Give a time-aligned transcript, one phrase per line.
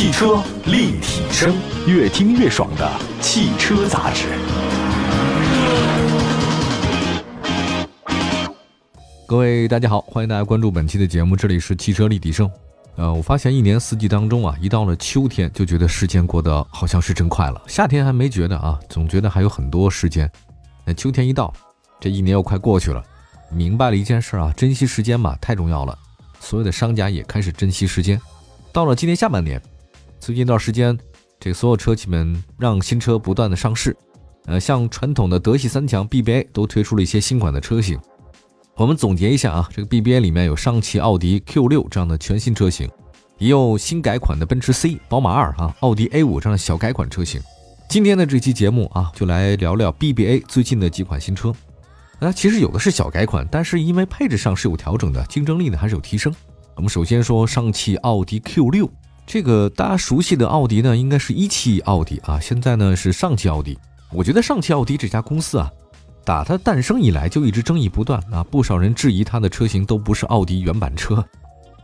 [0.00, 1.54] 汽车立体声，
[1.86, 4.28] 越听越爽的汽车杂志。
[9.26, 12.50] 各位大家好，欢迎大家关注本期的节目，这里是汽车立体声。
[12.96, 20.26] 呃，我发现一年四季当中啊，一到了秋天就觉得时间过得好像是真快了，夏天还没觉得啊，总觉得还有很多时间。
[20.86, 21.52] 那秋天一到，
[22.00, 23.04] 这一年又快过去了，
[23.50, 25.98] 明白了一件事啊，珍惜时间吧，太重要了。
[26.40, 28.18] 所有的商家也开始珍惜时间。
[28.72, 29.60] 到了今年下半年，
[30.20, 30.96] 最近一段时间，
[31.40, 33.96] 这个所有车企们让新车不断的上市，
[34.44, 37.98] 呃，像传统的德系三强 BBA 都推出了一些新款的车型。
[38.76, 42.86] 我们总结一下啊，这个 BBA 里面有上汽奥迪 Q6 这样的全新车型，
[43.38, 47.40] 也有新改款的奔驰 C、宝马2啊、奥迪 A5 这样的小改款车型。
[47.88, 51.52] 今天的这期节目啊，就来聊聊 BBA 最近的几款新车。
[52.18, 56.34] 那其实有的是小改款，但是因为配置上是有调整的，竞争力呢还是有提升。
[56.76, 58.88] 我们首先说上汽奥迪 Q6，
[59.32, 63.78] 这个大家熟悉的奥迪呢，应该是一汽奥迪啊，现在呢是上汽奥迪。
[64.10, 65.70] 我觉得上汽奥迪这家公司啊。
[66.24, 71.24] 打它诞生以来就一直争议不断啊，不少人质疑它的车型都不是奥迪原版车。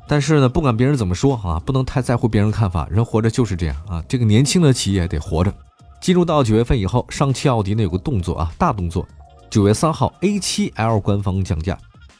[0.08, 2.89] 但是呢，不管别人怎么说啊，不能太在乎别人看法。
[2.91, 5.55] 人活着就是这样啊，这个年轻的企业得活着。
[6.00, 9.06] 进入到九月份以后，上汽奥迪呢有个动作啊，大动作。
[9.48, 11.78] 九月三号，A7L 官方降价，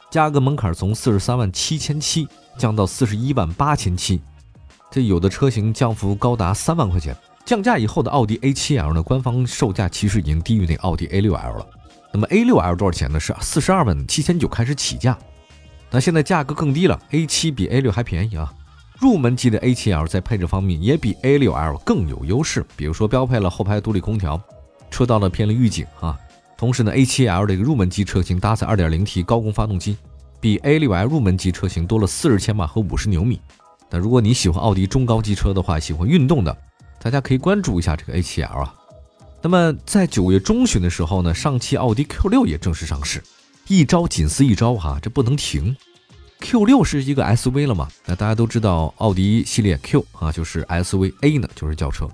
[0.09, 2.25] 价格门槛从四十三万七千七
[2.57, 4.21] 降到四十一万八千七，
[4.89, 7.15] 这有的车型降幅高达三万块钱。
[7.45, 11.67] 降价以后的奥迪 A7L 呢，官方售价其实已经低于那奥迪 A6L 了。
[12.11, 13.19] 那么 A6L 多少钱呢？
[13.19, 15.17] 是四十二万七千九开始起价，
[15.89, 18.53] 那现在价格更低了，A7 比 A6 还便宜啊。
[18.99, 24.41] 入门级的 A7L 在配置方面也比 A6L 更有优势，比如说标配了后排独立空调，
[24.89, 26.17] 车道的偏离预警啊。
[26.57, 29.95] 同时呢，A7L 这个入门级车型搭载 2.0T 高功发动机，
[30.41, 33.39] 比 A6L 入门级车型多了四十千瓦和五十牛米。
[33.89, 36.55] 那如果你喜欢奥迪中高级车的话，喜欢运动的，
[37.01, 38.73] 大家可以关注一下这个 A7L 啊。
[39.41, 43.23] 那么在九月中旬的时候呢，上汽奥迪 Q6 也正式上市，
[43.67, 45.75] 一招紧似一招哈，这不能停。
[46.41, 47.87] Q6 是一个 SUV 了嘛？
[48.05, 52.09] 那大家都知道，奥迪系列 Q 啊就是 SUV，A 呢就是轿车。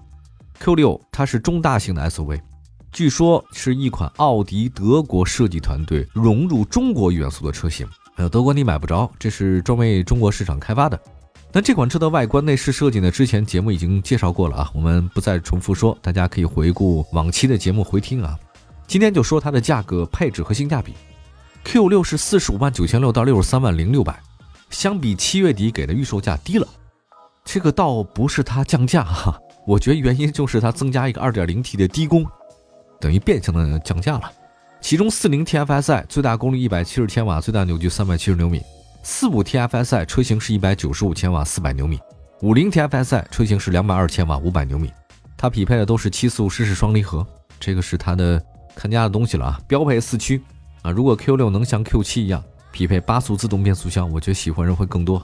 [0.61, 2.39] Q6 它是中大型的 SUV，
[2.91, 7.87] 据说是一款奥迪德国设计团队融入中国元素的车型。
[8.15, 10.99] 呃，德国你买不着，这是专为中国市场开发的。
[11.55, 13.11] 那这款车的外观内饰设计呢？
[13.11, 18.35] 之前节目已经介绍过了啊，我们不再重复说，大家可以回顾往期的节目回听啊。
[18.87, 20.95] 今天就说它的价格、配置和性价比。
[21.63, 24.19] Q6 是四十五万九千六到六十三万零六百，
[24.71, 26.67] 相比七月底给的预售价低了。
[27.45, 32.25] 这个倒不是它降价哈，我觉得原因就是它增加一个二点零 T 的低功，
[32.99, 34.31] 等于变相的降价了。
[34.81, 38.59] 其中四零 TFSI 最大功率一百七十千瓦，最大扭矩三百七十牛米。
[39.05, 41.99] 四五 TFSI 车型是一百九十五千瓦四百牛米，
[42.41, 44.89] 五零 TFSI 车型是两百二千瓦五百牛米，
[45.35, 47.25] 它匹配的都是七速湿式双离合，
[47.59, 48.41] 这个是它的
[48.73, 49.59] 看家的东西了啊。
[49.67, 50.41] 标配四驱
[50.83, 52.41] 啊，如果 Q 六能像 Q 七一样
[52.71, 55.21] 匹配八速自动变速箱，我觉得喜欢人会更多。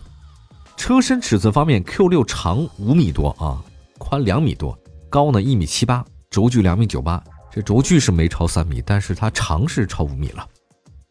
[0.75, 3.63] 车身尺寸方面，Q 六长五米多啊，
[3.97, 4.77] 宽两米多，
[5.09, 10.45] 高呢一米七八，轴距两米九八，这轴距是没超三米，但是它长是超五米了，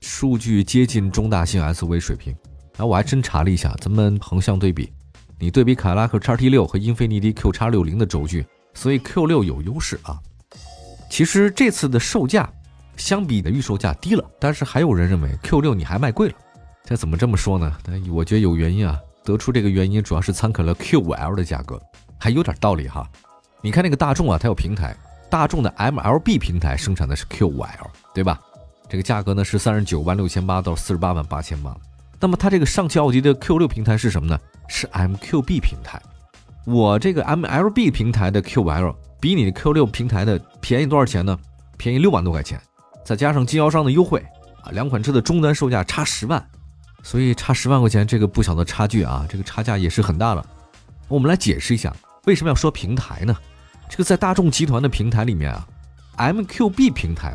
[0.03, 2.37] 数据接近中大型 SUV 水平。
[2.79, 4.93] 然后我还真查了一下，咱们横向对比，
[5.37, 10.17] 你对比凯迪拉克叉 T 六和英菲尼迪 Q 叉六零的轴距，所以 Q 六有优势啊。
[11.11, 12.49] 其实这次的售价
[12.97, 16.35] 相比的预售价低了，但是还有人认为 Q 六你还卖贵了，
[16.85, 17.77] 这怎么这么说呢？
[18.13, 18.97] 我觉得有原因啊。
[19.25, 21.79] 得出这个原因主要是参考了 Q 五 L 的价格，
[22.19, 23.07] 还有点道理哈。
[23.61, 24.97] 你看那个大众啊，它有平台，
[25.29, 28.41] 大众的 MLB 平台生产的是 Q 五 L，对吧？
[28.89, 31.77] 这个价格呢是三十九万六千八到四十八万八千八。
[32.21, 34.39] 那么它这个上汽奥迪的 Q6 平台是什么呢？
[34.69, 36.01] 是 MQB 平台。
[36.65, 41.39] 我这个 MLB 平台的 QL 比你的 Q6 平台的便宜多少钱呢？
[41.77, 42.61] 便宜六万多块钱，
[43.05, 44.23] 再加上经销商的优惠
[44.63, 46.45] 啊，两款车的终端售价差十万，
[47.03, 50.45] 所以差十万块钱这个不小的差距啊，这个差价也是很大了。
[51.07, 51.95] 我们来解释一下
[52.27, 53.35] 为什么要说平台呢？
[53.89, 55.67] 这个在大众集团的平台里面啊
[56.19, 57.35] ，MQB 平台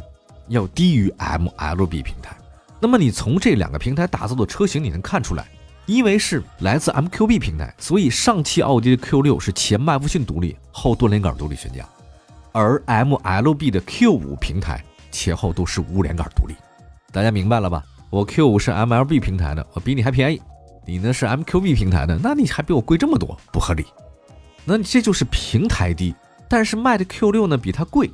[0.50, 2.38] 要低于 MLB 平台。
[2.84, 5.48] 那么你从这两个平台打造的车型，你能看出来，
[5.86, 11.88] 因为是来自 MQB 平台，所以上汽奥迪的 Q6 是前麦弗逊独立，后多连杆独立悬架，
[12.52, 16.56] 而 MLB 的 Q5 平台前后都是无连杆独立。
[17.14, 17.82] 大家明白了吧？
[18.10, 20.42] 我 Q5 是 MLB 平台的，我比你还便宜，
[20.86, 23.86] 你呢是 MQB 平台的，那你还比我贵这么多，不合理。
[24.66, 26.14] 那这就是平台低，
[26.50, 28.12] 但是卖的 Q6 呢比它贵。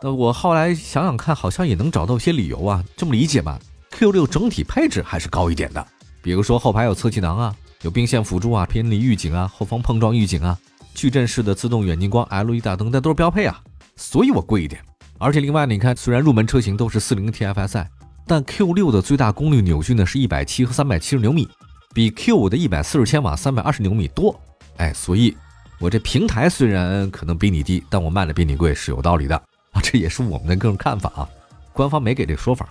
[0.00, 3.58] 那我后来想想看，好像也能找到一些理由啊，这么理解吧
[3.98, 5.86] ？Q6 整体配置还是高一点的，
[6.22, 10.58] 比如说后排有侧气囊啊，有并线辅助啊，偏离预警啊，后方碰撞预警啊，
[10.94, 13.60] 矩阵式的自动远近光、LED 大灯，那都是标配啊，
[13.96, 14.80] 所以我贵一点。
[15.18, 17.86] 而且另外，你看，虽然入门车型都是 40TFSI，
[18.26, 21.48] 但 Q6 的最大功率扭矩呢是一百七和三百七十牛米，
[21.94, 24.38] 比 Q5 的一百四十千瓦、三百二十牛米多。
[24.76, 25.34] 哎，所以
[25.78, 29.36] 我这平台虽然可能比你低，但我卖的比你贵是有道理的
[29.72, 31.26] 啊，这也是我们的个人看法啊，
[31.72, 32.68] 官方没给这说法。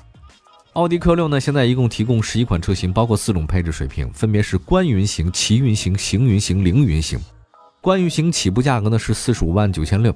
[0.76, 7.18] 奥迪 Q6 呢，现在一共提供十一款车型，包括四种配置水平，分别是观云型、奇云型、行云型、凌云型。
[7.80, 10.14] 观云型起步价格呢是四十五万九千六，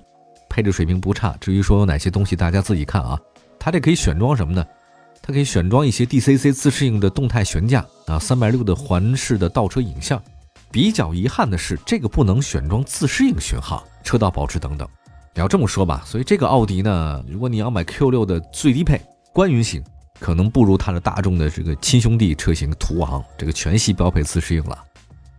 [0.49, 1.33] 配置水平不差。
[1.39, 3.17] 至于说有哪些东西，大家自己看啊。
[3.57, 4.65] 它这可以选装什么呢？
[5.21, 10.21] 它可以选装一些 DCC 自适应的动态悬架啊，三百六的环视的倒车影像。
[10.69, 14.85] 比较遗憾的是，这个不能选装自适应巡航、车道保持等等。
[15.33, 18.99] 你要这么说吧，所以这个奥迪呢，如果你要买 Q6 的最低配
[19.31, 19.81] 观云型。
[20.19, 24.77] 可能不如它的大众的这个亲兄弟车型途昂这个全系标配自适应了。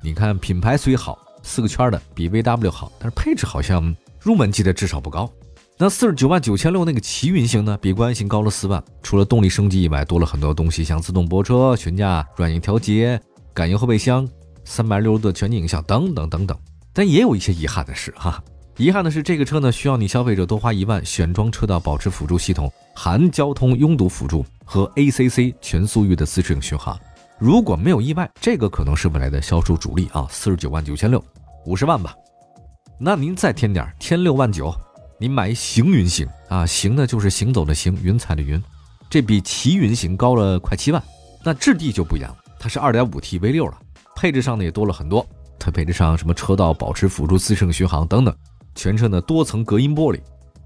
[0.01, 5.31] 你看品牌虽好，四个圈的比 VW 好，但是配置好像入门级的至少不高。
[5.77, 13.21] 那四十九万九千六那个奇云型呢，比观星高了四万，除了动力升级以外，多了很多东西，像自动泊车、悬架软硬调节、
[13.55, 14.29] 感应后备箱、
[14.65, 16.59] 三百六十度全景影像等等等等。
[16.93, 18.43] 但也有一些遗憾的是哈。
[18.81, 26.99] 遗憾的是，这个车呢需要你消费者多花一万选装车道保持辅助系统，含交通拥堵辅助和 ACC 全速域的自适应巡航。
[27.39, 31.23] 如果没有意外，这个可能是未来的销售主力啊，四十九万九千六，
[31.67, 32.15] 五十万吧。
[32.99, 34.75] 那您再添点，添六万九，
[35.19, 38.59] 您买行云型啊，行呢就是行走的行，云彩的云，
[39.11, 41.03] 这比奇云型高了快七万。
[41.45, 43.77] 那质地就不一样，它是二点五 T V 六了，
[44.17, 45.27] 配置上呢也多了很多，
[45.59, 48.35] 它配置上什么车道保持辅助自适应巡航等等。
[48.83, 50.19] 全车呢多层隔音玻璃，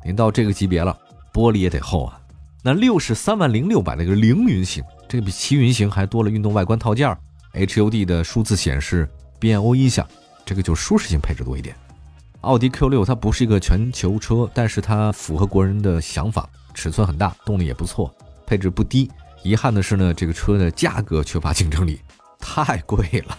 [0.05, 0.97] 您到这个级别了，
[1.33, 2.21] 玻璃也得厚啊。
[2.63, 7.13] 那六十三万零六百那个凌云型，这个比奇云型还多了运动外观套件
[7.55, 10.07] ，HUD 的数字显示，BMO 音响，
[10.47, 11.75] 这个就舒适性配置多一点。
[12.43, 18.15] 奥迪 Q6 它不是一个全球车，但是它符合国人的想法，尺寸很大，动力也不错，
[18.47, 19.11] 配置不低。
[19.43, 21.99] 遗憾的是呢，这个车的价格缺乏竞争力，
[22.39, 23.37] 太贵了。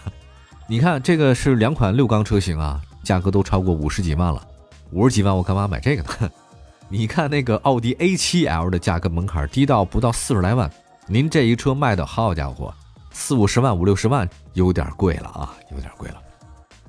[0.68, 4.46] 你看这个是两款六缸车型啊，价格都超过五十几万了。
[4.92, 6.30] 五十几万，我干嘛买这个呢？
[6.88, 10.70] 你看那个奥迪 A7L 的价格门槛低到不到四十来万，
[11.08, 12.72] 您这一车卖的好家伙，
[13.10, 16.16] 四五十万、五六十万，有点贵了啊，有点贵了。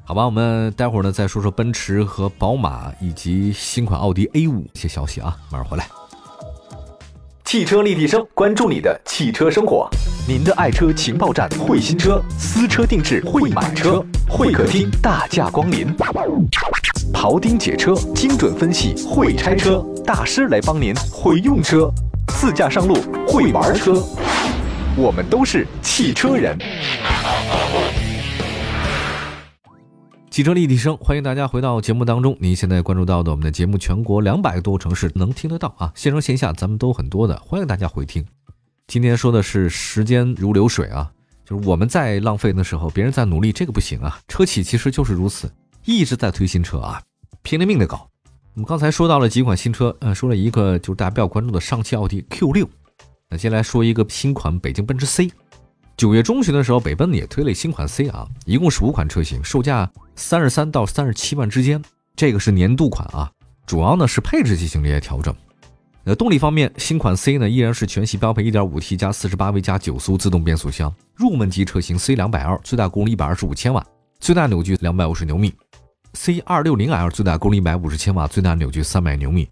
[0.03, 5.87] 好吧，我们待会儿呢再说说奔驰和宝马以及新款奥迪 A5 一些消息啊，马上回来。
[7.43, 9.89] 汽车立体声，关注你的汽车生活，
[10.27, 15.87] 您的爱车情报站，会新车，私车定制，会买车，会客厅大驾光临。
[17.19, 21.91] 庖丁解车，精准分析；会拆车大师来帮您；会用车，
[22.27, 22.93] 自驾上路；
[23.27, 23.93] 会玩车，
[24.95, 26.55] 我们都是汽车人。
[30.29, 32.37] 汽车立体声，欢迎大家回到节目当中。
[32.39, 38.23] 您现在关注到的我们的节目，全国两百多城市能听得到啊，线上线下咱们都很多的，欢迎大家回听。
[38.85, 41.09] 今天说的是时间如流水啊，
[41.43, 44.19] 就是我们在浪费的时候，别人在努力，这个不行啊。
[44.27, 45.51] 车企其实就是如此。
[45.87, 47.01] 一直在推新车啊，
[47.41, 48.09] 拼了命的搞。
[48.55, 52.67] 我们刚才说到了几款新车，呃，说了一个就是大家比较关注的上汽奥迪 Q6。
[53.29, 55.31] 那接下来说一个新款北京奔驰 C。
[55.95, 61.81] 九月中旬的时候，北奔也推了新款 C 啊，一共是五款车型，售价三十三到三十七万之间。
[62.17, 63.31] 这个是年度款啊，
[63.65, 65.33] 主要呢是配置进行了一些调整。
[66.03, 73.85] 那动力方面，新款 C 呢依然是全系标配 1.5T 加 48V 加九速自动变速箱，入门级车型 C200L 最大功率125千瓦，
[74.19, 75.53] 最大扭矩250牛米。
[76.13, 79.47] C 二六零 L 最大功率一百五十千瓦，最大扭矩三百牛米。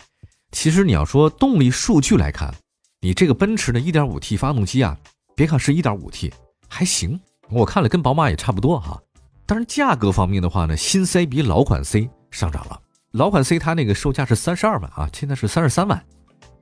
[0.51, 2.53] 其实你要说动力数据来看，
[3.01, 4.97] 你这个奔驰的一点五 T 发动机啊，
[5.35, 6.33] 别看是一点五 T，
[6.67, 7.19] 还行。
[7.49, 8.99] 我看了跟宝马也差不多哈。
[9.45, 12.81] 但是价格方面的话呢，新 C 比老款 C 上涨了。
[13.11, 16.03] 老款 C 它那个售价是三十二万啊，现在是三十三万。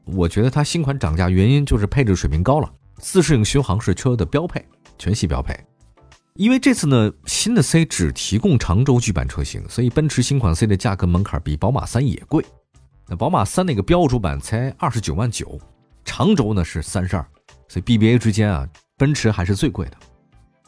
[0.05, 4.63] 我觉得它新款涨价原因就是配置水平高了，自适应巡航是车的标配，
[4.97, 5.57] 全系标配。
[6.35, 12.43] 因为这次呢，新的 C 只提供长轴距版车型，所以奔驰新款 C 的价格门槛比宝马三也贵。
[13.07, 15.59] 那宝马三那个标准版才二十九万九，
[16.03, 17.23] 长轴呢是三十二，
[17.67, 19.97] 所以 BBA 之间啊，奔驰还是最贵的。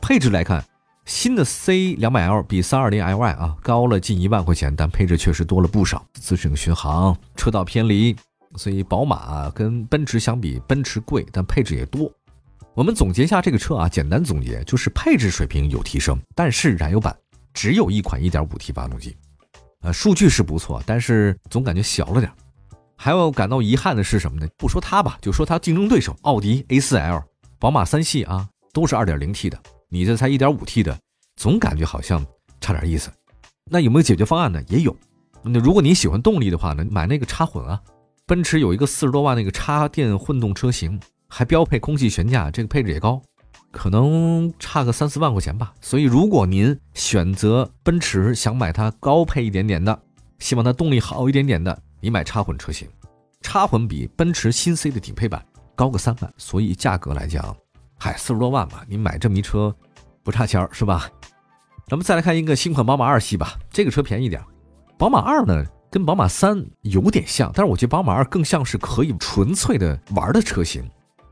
[0.01, 0.63] 配置来看，
[1.05, 8.15] 新的 C 两百 L 比三二零 Ly 啊高了近一万块钱，但配置确实多了不少，自适应巡航、车道偏离，
[8.55, 12.11] 所以宝马跟奔驰相比，奔驰贵，但配置也多。
[12.75, 17.15] 我们总结一下这个车啊，简单总结就是配置水平有提升，但是燃油版
[17.53, 19.15] 只有一款 1.5T 发动机，
[19.79, 22.29] 呃，数据是不错，但是总感觉小了点。
[22.97, 24.47] 还有感到遗憾的是什么呢？
[24.57, 27.23] 不说它吧，就说它竞争对手奥迪 A4L、
[27.59, 30.99] 宝马三系啊，都是 2.0T 的，你这才 1.5T 的，
[31.37, 32.25] 总感觉好像
[32.59, 33.09] 差点意思。
[33.71, 34.61] 那有没有解决方案呢？
[34.67, 34.93] 也有。
[35.41, 37.81] 那如果你喜欢动力的话呢，买那个插混啊，
[38.25, 43.21] 奔驰有一个四十多万那个插电混动车型，还标配空气悬架，这个配置也高，
[43.71, 45.73] 可能差个三四万块钱吧。
[45.81, 49.97] 所以如果您选择奔驰，想买它高配一点点的，
[50.39, 52.87] 希望它动力好一点点的，你买插混车型，
[53.41, 57.55] 插混比奔驰新 C 的顶配版高个三万，所以价格来讲，
[57.99, 59.75] 嗨，四十多万吧，你买这么一车
[60.23, 61.09] 不差钱是吧？
[61.87, 64.41] 咱们再来看一个新款宝马二系吧，这个车便宜点。
[64.97, 70.83] 宝马二呢，跟宝马三有点像，但是我觉得宝马二更像是可以纯粹的玩的车型。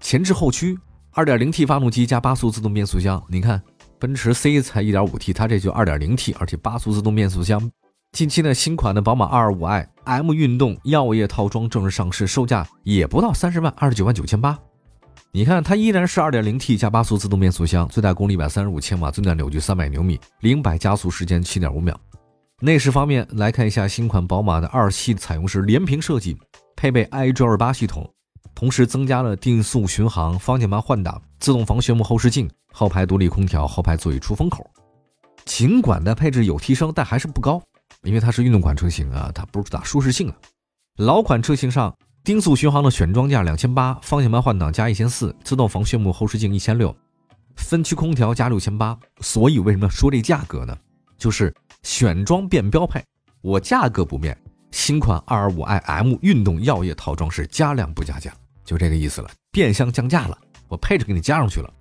[0.03, 0.77] 前置后驱
[1.13, 3.23] ，2.0T 发动机加八速自动变速箱。
[3.29, 3.59] 你看，
[3.97, 7.71] 奔驰 C 才 1.5T，它这就 2.0T，而且八速自动变速箱。
[8.11, 14.59] 近期呢，新款的宝马 225i M 运动耀夜套装正式上市，售价也不到三十万，二十九万九千八。
[15.31, 21.97] 你看，它依然是 2.0T 加八速自动变速箱，最大功率一百三十五千瓦，最大扭矩三百牛米，零百加速时间七点五秒。
[22.59, 26.37] 内饰方面来看一下，新款宝马的二系采用是连屏设计，
[26.75, 28.13] 配备 iG28 系统，
[28.55, 34.65] 同时增加了定速巡航、方向盘换挡、自动防眩目后视镜、后排独立空调、后排座椅出风口。
[35.45, 37.61] 尽管的配置有提升，但还是不高，
[38.03, 40.35] 因为它是运动款车型啊，它不是主打舒适性啊。
[40.97, 41.93] 老款车型上
[42.23, 46.95] 定速巡航的选装价两千八，方向盘换挡加一千四，自动防眩目后视镜一千六，
[47.57, 48.97] 分区空调加六千八。
[49.19, 50.77] 所以为什么说这价格呢？
[51.17, 53.03] 就是选装变标配，
[53.41, 54.37] 我价格不变，
[54.71, 58.33] 新款 225i M 运动耀夜套装是加量不加价，
[58.63, 61.71] 就这个意思了，变相降价了，我配置给你加上去了。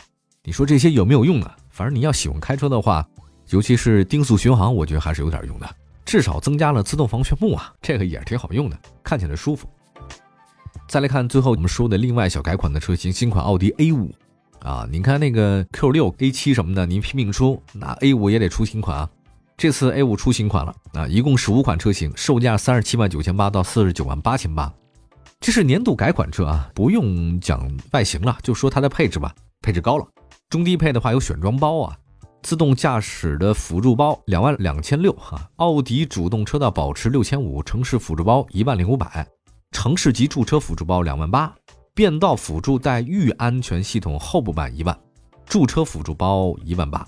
[0.44, 1.50] 你说这些有没有用呢？
[1.70, 3.06] 反正你要喜欢开车的话，
[3.48, 5.68] 尤其是定速巡航，我觉得还是有点用的，
[6.04, 9.68] 至少增加了自动防眩目啊，这个也是挺好用的，看起来舒服。
[10.88, 14.10] 再来看最后我们说的另外小改款的车型，新款奥迪 A5
[14.60, 19.08] 啊，你看那个 Q6、A7 什么的，您拼命出，那 A5 也得出新款啊。
[19.56, 24.72] 这次 A 五出新款了啊，一共十五款车型，售价三十七万九千八到四十九万八千八，
[25.42, 30.06] 这是年度改款车啊，不用讲外形了，就说它的配置吧，配置高了。
[30.49, 31.99] 中低配的话有选装包啊，
[32.44, 39.26] 自动驾驶的辅助包两万两千六哈，奥迪主动车道保持六千五，城市辅助包一万零五百，
[39.72, 41.52] 城市级驻车辅助包两万八，
[41.92, 44.96] 变道辅助带预安全系统后部版一万，
[45.44, 47.04] 驻车辅助包一万八，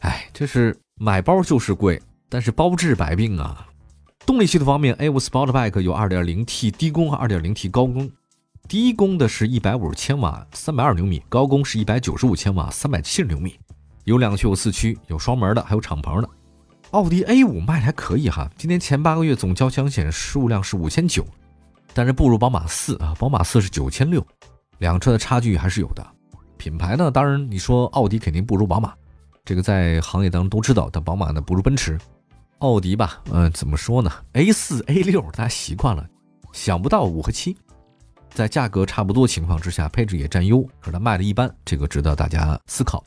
[0.00, 0.74] 哎，这是。
[0.96, 3.66] 买包就是贵，但是包治百病啊。
[4.26, 8.10] 动力系统方面，A5 Sportback 有 2.0T 低功和 2.0T 高功。
[8.66, 13.58] 低功的是150千瓦，320牛米；高功是195千瓦，370牛米。
[14.04, 16.28] 有两驱有四驱，有双门的，还有敞篷的。
[16.92, 21.26] 奥迪 A5 卖的还可以哈，今年前八个月总交强险数量是五千九，
[21.92, 24.26] 但是不如宝马四啊，宝马四是九千六，
[24.78, 26.06] 两车的差距还是有的。
[26.56, 28.94] 品牌呢，当然你说奥迪肯定不如宝马。
[29.44, 31.98] 这个在行业当中都知道，但宝马呢不如奔驰，
[32.58, 36.06] 奥迪吧，嗯，怎么说呢？A 四、A 六大家习惯了，
[36.52, 37.56] 想不到五和七，
[38.30, 43.04] 在价格差不多情况之下，配置也占优，可是它卖的一般，这个值得大家思考。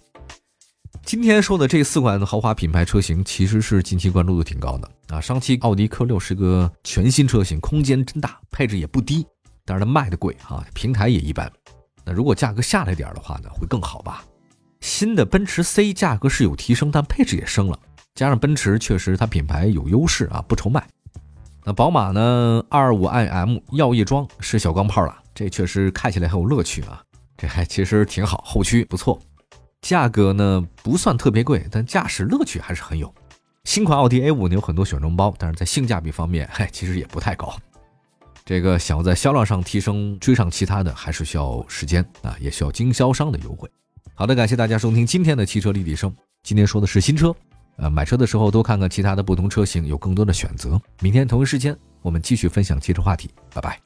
[1.03, 5.21] 今天说的这四款豪华品牌车型，其实是近期关注度挺高的啊。
[5.21, 9.25] 上汽奥迪 Q 六是个全新车型，空间真大，配置也不低，
[9.65, 11.51] 但是它卖的贵啊，平台也一般。
[12.05, 14.23] 那如果价格下来点的话呢，会更好吧？
[14.81, 17.79] 新的奔驰 C 价格是有提升，但配置也升了。
[18.17, 20.83] 加上奔驰确实它品牌有优势啊，不愁卖。
[21.63, 26.99] 那宝马呢？225i M 耀夜装是小钢炮了，这确实开起来很有乐趣啊。
[27.37, 29.21] 这还其实挺好，后驱不错。
[29.81, 33.13] 价格呢不算特别贵，但驾驶乐趣还是很有。
[33.65, 37.55] 新款奥迪 A5 呢有很多选装包，但是在性价比方面，嗨，其实也不太高。
[38.43, 43.69] 这个想要在销量上提升，追上其他的，还是需要时间啊，也需要经销商的优惠。
[44.15, 46.11] 好的，感谢大家收听今天的汽车立体声。
[46.41, 47.35] 今天说的是新车，
[47.77, 50.79] 呃，买车的时候多看看其他的不同车型，有更多的选择。
[50.99, 53.79] 明天同一时间，我们继续分享汽车话题，拜拜。